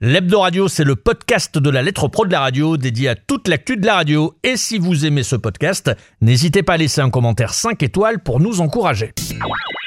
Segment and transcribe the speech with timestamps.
[0.00, 3.48] L'Hebdo Radio, c'est le podcast de la lettre pro de la radio dédié à toute
[3.48, 4.32] l'actu de la radio.
[4.44, 5.90] Et si vous aimez ce podcast,
[6.20, 9.12] n'hésitez pas à laisser un commentaire 5 étoiles pour nous encourager.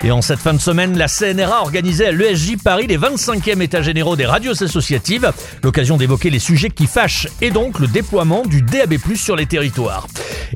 [0.03, 3.61] Et en cette fin de semaine, la CNRA a organisé à l'ESJ Paris les 25e
[3.61, 5.31] états généraux des radios associatives,
[5.63, 10.07] l'occasion d'évoquer les sujets qui fâchent et donc le déploiement du DAB+, sur les territoires.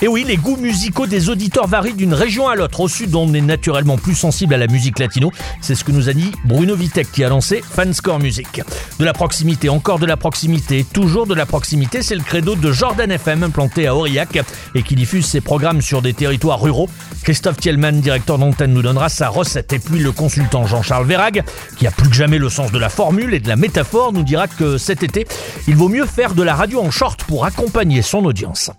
[0.01, 2.81] Et oui, les goûts musicaux des auditeurs varient d'une région à l'autre.
[2.81, 5.31] Au sud, on est naturellement plus sensible à la musique latino.
[5.61, 8.61] C'est ce que nous a dit Bruno Vitek qui a lancé Fanscore Music.
[8.99, 12.71] De la proximité, encore de la proximité, toujours de la proximité, c'est le credo de
[12.71, 14.39] Jordan FM implanté à Aurillac
[14.75, 16.89] et qui diffuse ses programmes sur des territoires ruraux.
[17.23, 19.71] Christophe Thielmann, directeur d'antenne, nous donnera sa recette.
[19.71, 21.43] Et puis le consultant Jean-Charles Verrag,
[21.77, 24.23] qui a plus que jamais le sens de la formule et de la métaphore, nous
[24.23, 25.25] dira que cet été,
[25.67, 28.71] il vaut mieux faire de la radio en short pour accompagner son audience.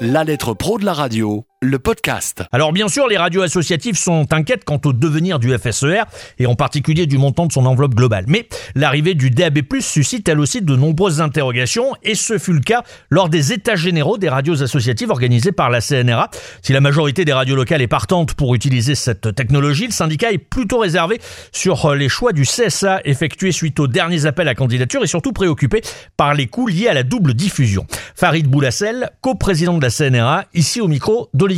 [0.00, 2.42] La lettre pro de la radio le podcast.
[2.52, 6.02] Alors bien sûr, les radios associatives sont inquiètes quant au devenir du FSER
[6.38, 8.24] et en particulier du montant de son enveloppe globale.
[8.28, 12.82] Mais l'arrivée du DAB+ suscite elle aussi de nombreuses interrogations et ce fut le cas
[13.10, 16.30] lors des états généraux des radios associatives organisés par la CNRA.
[16.62, 20.38] Si la majorité des radios locales est partante pour utiliser cette technologie, le syndicat est
[20.38, 21.20] plutôt réservé
[21.52, 25.80] sur les choix du CSA effectués suite aux derniers appels à candidature et surtout préoccupé
[26.16, 27.86] par les coûts liés à la double diffusion.
[28.14, 31.53] Farid Boulassel, co-président de la CNRA, ici au micro d'Olivier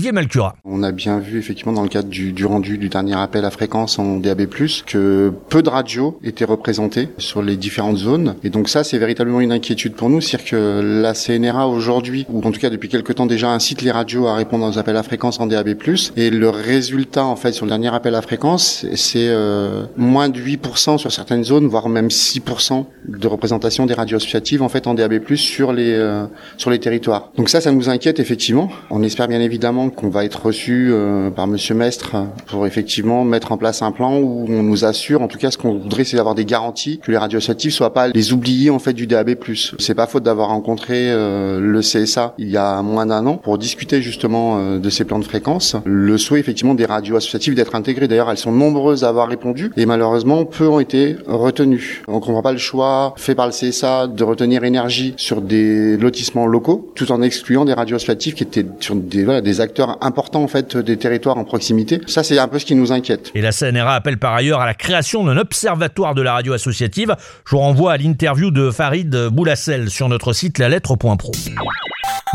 [0.64, 3.98] on a bien vu effectivement dans le cadre du, rendu du dernier appel à fréquence
[3.98, 4.46] en DAB+,
[4.86, 8.34] que peu de radios étaient représentées sur les différentes zones.
[8.44, 10.20] Et donc ça, c'est véritablement une inquiétude pour nous.
[10.20, 13.90] C'est-à-dire que la CNRA aujourd'hui, ou en tout cas depuis quelques temps déjà, incite les
[13.90, 15.76] radios à répondre aux appels à fréquence en DAB+.
[16.16, 20.40] Et le résultat, en fait, sur le dernier appel à fréquence, c'est euh, moins de
[20.40, 24.94] 8% sur certaines zones, voire même 6% de représentation des radios associatives, en fait, en
[24.94, 27.30] DAB+, sur les, euh, sur les territoires.
[27.36, 28.70] Donc ça, ça nous inquiète effectivement.
[28.90, 33.52] On espère bien évidemment qu'on va être reçu euh, par Monsieur Mestre pour effectivement mettre
[33.52, 36.16] en place un plan où on nous assure, en tout cas, ce qu'on voudrait, c'est
[36.16, 39.36] d'avoir des garanties que les radios associatives soient pas les oubliés en fait du DAB+.
[39.78, 43.58] C'est pas faute d'avoir rencontré euh, le CSA il y a moins d'un an pour
[43.58, 45.76] discuter justement euh, de ces plans de fréquence.
[45.84, 48.08] Le souhait effectivement des radios associatives d'être intégrées.
[48.08, 52.02] D'ailleurs, elles sont nombreuses à avoir répondu et malheureusement peu ont été retenues.
[52.08, 56.46] On comprend pas le choix fait par le CSA de retenir énergie sur des lotissements
[56.46, 60.42] locaux, tout en excluant des radios associatives qui étaient sur des voilà, des acteurs important
[60.42, 62.00] en fait des territoires en proximité.
[62.06, 63.30] Ça, c'est un peu ce qui nous inquiète.
[63.34, 67.14] Et la CNRA appelle par ailleurs à la création d'un observatoire de la radio associative.
[67.44, 71.32] Je vous renvoie à l'interview de Farid Boulassel sur notre site lalettre.pro.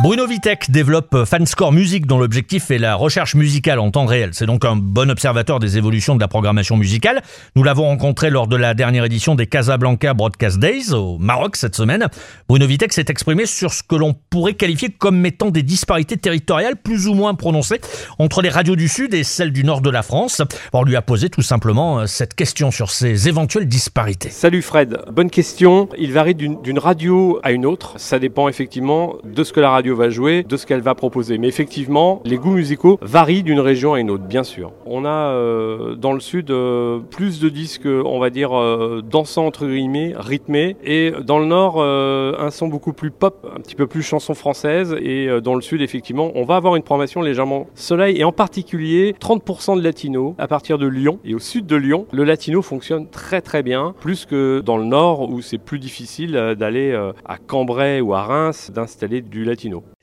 [0.01, 4.31] Bruno Vitek développe Fanscore Music dont l'objectif est la recherche musicale en temps réel.
[4.33, 7.21] C'est donc un bon observateur des évolutions de la programmation musicale.
[7.55, 11.75] Nous l'avons rencontré lors de la dernière édition des Casablanca Broadcast Days au Maroc cette
[11.75, 12.07] semaine.
[12.49, 16.77] Bruno Vitek s'est exprimé sur ce que l'on pourrait qualifier comme étant des disparités territoriales
[16.77, 17.81] plus ou moins prononcées
[18.17, 20.41] entre les radios du Sud et celles du Nord de la France.
[20.73, 24.29] On lui a posé tout simplement euh, cette question sur ces éventuelles disparités.
[24.29, 25.89] Salut Fred, bonne question.
[25.99, 27.93] Il varie d'une radio à une autre.
[27.97, 31.37] Ça dépend effectivement de ce que la radio va jouer, de ce qu'elle va proposer.
[31.37, 34.71] Mais effectivement, les goûts musicaux varient d'une région à une autre, bien sûr.
[34.85, 39.45] On a euh, dans le sud euh, plus de disques, on va dire, euh, dansants
[39.45, 43.87] entre guillemets, rythmés, et dans le nord, un son beaucoup plus pop, un petit peu
[43.87, 48.19] plus chanson française, et dans le sud, effectivement, on va avoir une programmation légèrement soleil,
[48.19, 51.19] et en particulier 30% de latino à partir de Lyon.
[51.23, 54.85] Et au sud de Lyon, le latino fonctionne très très bien, plus que dans le
[54.85, 56.93] nord où c'est plus difficile d'aller
[57.25, 59.50] à Cambrai ou à Reims d'installer du latino.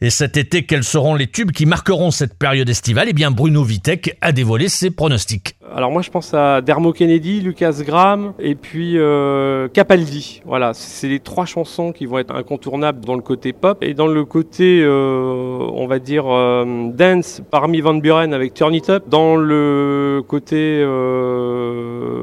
[0.00, 3.08] Et cet été, quels seront les tubes qui marqueront cette période estivale?
[3.10, 5.56] Eh bien, Bruno Vitek a dévoilé ses pronostics.
[5.74, 10.40] Alors moi, je pense à Dermo Kennedy, Lucas Graham et puis euh, Capaldi.
[10.46, 14.06] Voilà, c'est les trois chansons qui vont être incontournables dans le côté pop et dans
[14.06, 19.04] le côté, euh, on va dire, euh, dance, parmi Van Buren avec Turn It Up.
[19.08, 20.84] Dans le côté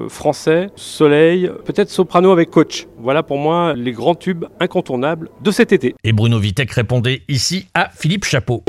[0.09, 2.87] français, Soleil, peut-être Soprano avec Coach.
[2.97, 5.95] Voilà pour moi les grands tubes incontournables de cet été.
[6.03, 8.63] Et Bruno Vitek répondait ici à Philippe Chapeau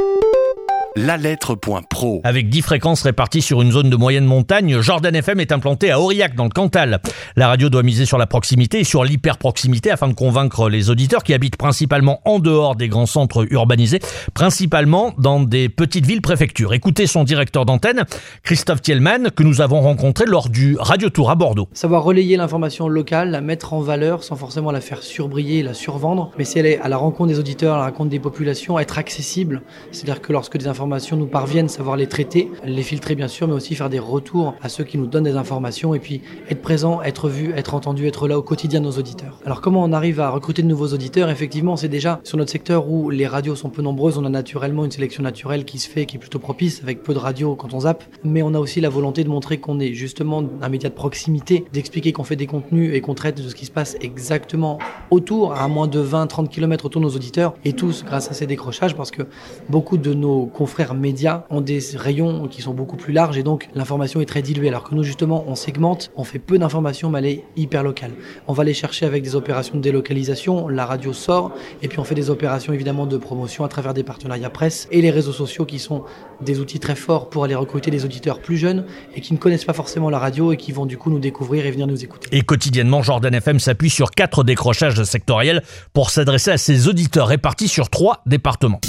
[0.97, 2.23] la lettre.pro.
[2.25, 6.01] Avec 10 fréquences réparties sur une zone de moyenne montagne, Jordan FM est implanté à
[6.01, 7.03] Aurillac dans le Cantal.
[7.37, 11.23] La radio doit miser sur la proximité et sur l'hyper-proximité afin de convaincre les auditeurs
[11.23, 14.01] qui habitent principalement en dehors des grands centres urbanisés,
[14.33, 16.73] principalement dans des petites villes préfectures.
[16.73, 18.05] Écoutez son directeur d'antenne,
[18.43, 21.69] Christophe Thielmann, que nous avons rencontré lors du Radio Tour à Bordeaux.
[21.75, 26.31] Savoir relayer l'information locale, la mettre en valeur sans forcément la faire surbriller, la survendre,
[26.39, 28.97] mais si elle est à la rencontre des auditeurs, à la rencontre des populations, être
[28.97, 29.61] accessible,
[29.93, 33.55] c'est-à-dire que lorsque des informations nous parviennent, savoir les traiter, les filtrer bien sûr, mais
[33.55, 37.03] aussi faire des retours à ceux qui nous donnent des informations et puis être présent,
[37.03, 39.41] être vu, être entendu, être là au quotidien de nos auditeurs.
[39.45, 41.31] Alors comment on arrive à recruter de nouveaux auditeurs?
[41.31, 44.85] Effectivement, c'est déjà sur notre secteur où les radios sont peu nombreuses, on a naturellement
[44.85, 47.75] une sélection naturelle qui se fait, qui est plutôt propice avec peu de radios quand
[47.75, 50.89] on zappe, mais on a aussi la volonté de montrer qu'on est justement un média
[50.89, 53.97] de proximité, d'expliquer qu'on fait des contenus et qu'on traite de ce qui se passe
[54.01, 54.79] exactement
[55.11, 58.47] autour, à moins de 20-30 km autour de nos auditeurs, et tous grâce à ces
[58.47, 59.23] décrochages, parce que
[59.69, 63.69] beaucoup de nos confrères médias ont des rayons qui sont beaucoup plus larges et donc
[63.75, 67.19] l'information est très diluée, alors que nous justement on segmente, on fait peu d'informations mais
[67.19, 68.13] elle est hyper locale.
[68.47, 71.53] On va aller chercher avec des opérations de délocalisation, la radio sort,
[71.83, 75.01] et puis on fait des opérations évidemment de promotion à travers des partenariats presse et
[75.01, 76.05] les réseaux sociaux qui sont
[76.41, 78.85] des outils très forts pour aller recruter des auditeurs plus jeunes
[79.15, 81.67] et qui ne connaissent pas forcément la radio et qui vont du coup nous découvrir
[81.67, 82.29] et venir nous écouter.
[82.33, 85.63] Et quotidiennement, Jordan FM s'appuie sur quatre décrochages sectoriels
[85.93, 88.81] pour s'adresser à ses auditeurs répartis sur trois départements.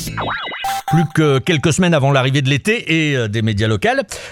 [0.89, 3.89] Plus que quelques semaines avant l'arrivée de l'été et euh, des médias locaux,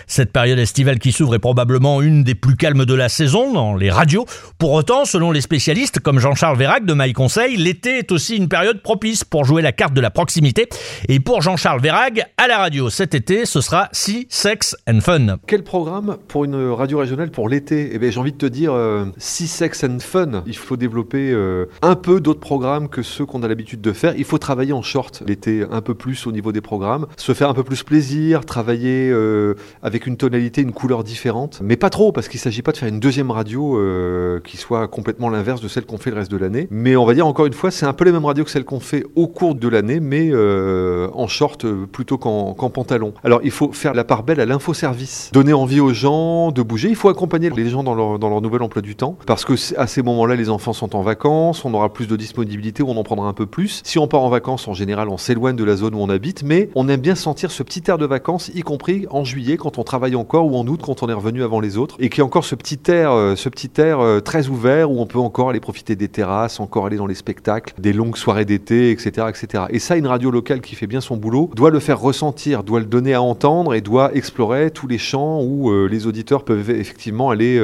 [0.07, 3.75] cette période estivale qui s'ouvre est probablement une des plus calmes de la saison dans
[3.75, 4.25] les radios.
[4.57, 8.47] Pour autant, selon les spécialistes comme Jean-Charles Vérac de My Conseil, l'été est aussi une
[8.47, 10.69] période propice pour jouer la carte de la proximité.
[11.09, 15.37] Et pour Jean-Charles Vérac, à la radio cet été, ce sera Si Sex and Fun.
[15.47, 17.89] Quel programme pour une radio régionale pour l'été?
[17.91, 20.43] Eh bien, j'ai envie de te dire euh, Si Sex and Fun.
[20.47, 24.13] Il faut développer euh, un peu d'autres programmes que ceux qu'on a l'habitude de faire.
[24.17, 27.49] Il faut travailler en short l'été un peu plus au niveau des programmes, se faire
[27.49, 32.11] un peu plus plaisir, travailler euh, avec une tonalité, une couleur différente, mais pas trop
[32.11, 35.67] parce qu'il s'agit pas de faire une deuxième radio euh, qui soit complètement l'inverse de
[35.67, 36.67] celle qu'on fait le reste de l'année.
[36.71, 38.65] Mais on va dire encore une fois, c'est un peu les mêmes radios que celles
[38.65, 43.13] qu'on fait au cours de l'année, mais euh, en short plutôt qu'en pantalon.
[43.23, 46.89] Alors il faut faire la part belle à l'infoservice, donner envie aux gens de bouger.
[46.89, 49.55] Il faut accompagner les gens dans leur, dans leur nouvel emploi du temps parce que
[49.77, 53.03] à ces moments-là, les enfants sont en vacances, on aura plus de disponibilité, on en
[53.03, 53.81] prendra un peu plus.
[53.83, 56.34] Si on part en vacances, en général, on s'éloigne de la zone où on habite
[56.43, 59.77] mais on aime bien sentir ce petit air de vacances, y compris en juillet quand
[59.77, 62.21] on travaille encore ou en août quand on est revenu avant les autres, et qui
[62.21, 65.49] encore ce petit air, euh, ce petit air euh, très ouvert où on peut encore
[65.49, 69.65] aller profiter des terrasses, encore aller dans les spectacles, des longues soirées d'été, etc., etc.
[69.69, 72.79] Et ça, une radio locale qui fait bien son boulot doit le faire ressentir, doit
[72.79, 76.69] le donner à entendre et doit explorer tous les champs où euh, les auditeurs peuvent
[76.69, 77.55] effectivement aller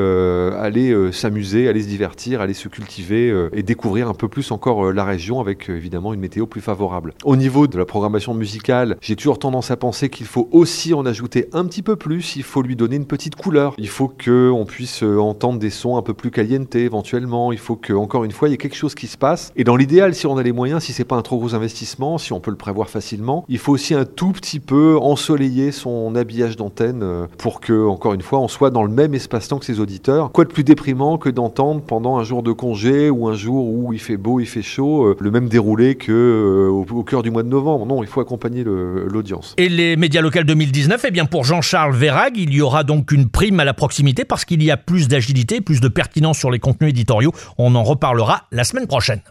[1.12, 5.40] s'amuser, aller se divertir, aller se cultiver et découvrir un peu plus encore la région
[5.40, 7.14] avec évidemment une météo plus favorable.
[7.24, 8.61] Au niveau de la programmation musicale
[9.02, 12.44] j'ai toujours tendance à penser qu'il faut aussi en ajouter un petit peu plus, il
[12.44, 13.74] faut lui donner une petite couleur.
[13.78, 17.76] Il faut qu'on puisse euh, entendre des sons un peu plus caliente éventuellement, il faut
[17.76, 19.52] que, encore une fois, il y ait quelque chose qui se passe.
[19.56, 22.18] Et dans l'idéal, si on a les moyens, si c'est pas un trop gros investissement,
[22.18, 26.16] si on peut le prévoir facilement, il faut aussi un tout petit peu ensoleiller son
[26.16, 29.66] habillage d'antenne euh, pour que, encore une fois, on soit dans le même espace-temps que
[29.66, 30.32] ses auditeurs.
[30.32, 33.94] Quoi de plus déprimant que d'entendre pendant un jour de congé ou un jour où
[33.94, 37.44] il fait beau, il fait chaud, euh, le même déroulé que au cœur du mois
[37.44, 37.86] de novembre.
[37.86, 39.54] Non, il faut accompagner l'audience.
[39.58, 43.30] Et les médias locaux 2019, eh bien pour Jean-Charles Verrag, il y aura donc une
[43.30, 46.60] prime à la proximité parce qu'il y a plus d'agilité, plus de pertinence sur les
[46.60, 47.34] contenus éditoriaux.
[47.58, 49.22] On en reparlera la semaine prochaine.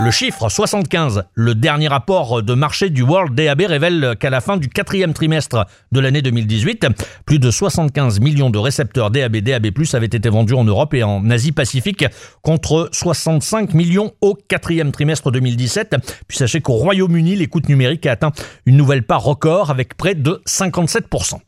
[0.00, 4.56] Le chiffre 75, le dernier rapport de marché du World DAB révèle qu'à la fin
[4.56, 6.86] du quatrième trimestre de l'année 2018,
[7.24, 11.30] plus de 75 millions de récepteurs DAB, DAB+, avaient été vendus en Europe et en
[11.30, 12.06] Asie-Pacifique
[12.42, 15.96] contre 65 millions au quatrième trimestre 2017.
[16.26, 18.32] Puis sachez qu'au Royaume-Uni, l'écoute numérique a atteint
[18.66, 21.38] une nouvelle part record avec près de 57%.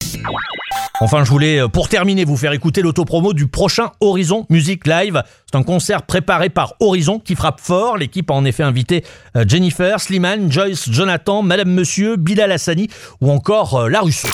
[1.01, 5.23] Enfin, je voulais, euh, pour terminer, vous faire écouter l'autopromo du prochain Horizon Music Live.
[5.51, 7.97] C'est un concert préparé par Horizon qui frappe fort.
[7.97, 9.05] L'équipe a en effet invité
[9.37, 12.89] euh, Jennifer, Slimane, Joyce, Jonathan, Madame Monsieur, Bilal Hassani
[13.21, 14.29] ou encore euh, La Russo.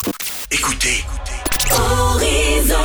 [0.51, 1.03] Écoutez.
[1.71, 2.75] Horizon.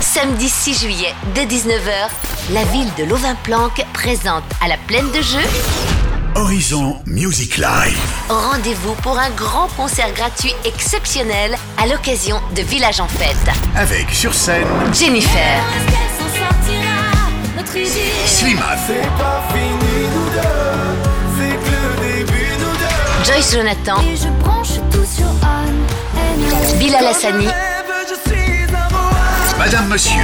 [0.00, 2.10] Samedi 6 juillet, dès 19h,
[2.52, 5.85] la ville de Lovin-Planck présente à la plaine de jeu
[6.36, 7.98] Horizon Music Live.
[8.28, 13.34] Rendez-vous pour un grand concert gratuit exceptionnel à l'occasion de Village en Fête.
[13.74, 15.62] Avec sur scène Jennifer.
[18.26, 18.78] Slimane.
[23.24, 23.96] Joyce Jonathan.
[26.78, 27.46] Bilal Hassani.
[29.58, 30.22] Madame Monsieur.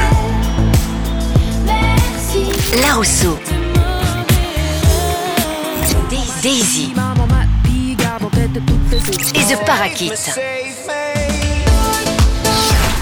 [2.83, 3.38] La Rousseau.
[6.42, 6.92] Daisy.
[9.35, 10.12] Et The Parakeet.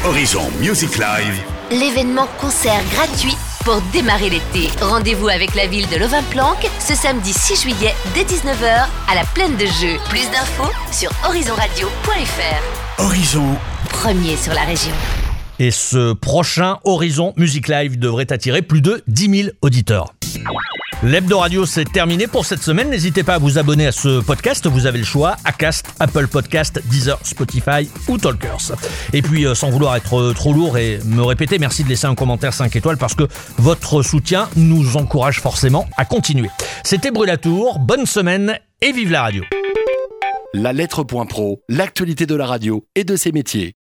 [0.05, 1.43] Horizon Music Live.
[1.73, 4.69] L'événement concert gratuit pour démarrer l'été.
[4.81, 9.57] Rendez-vous avec la ville de Lovin-Planck ce samedi 6 juillet dès 19h à la plaine
[9.57, 9.97] de jeu.
[10.09, 13.03] Plus d'infos sur horizonradio.fr.
[13.03, 13.57] Horizon.
[13.89, 14.95] Premier sur la région.
[15.59, 20.15] Et ce prochain Horizon Music Live devrait attirer plus de 10 000 auditeurs.
[21.03, 22.91] L'Hebdo Radio, c'est terminé pour cette semaine.
[22.91, 24.67] N'hésitez pas à vous abonner à ce podcast.
[24.67, 28.73] Vous avez le choix Acast, Apple Podcast, Deezer, Spotify ou Talkers.
[29.15, 32.07] Et puis, euh, sans vouloir être euh, trop lourd et me répéter, merci de laisser
[32.07, 33.27] un commentaire 5 étoiles parce que
[33.57, 36.51] votre soutien nous encourage forcément à continuer.
[36.85, 37.79] C'était Brulatour.
[37.79, 39.43] Bonne semaine et vive la radio.
[40.53, 43.73] La lettre.pro, l'actualité de la radio et de ses métiers.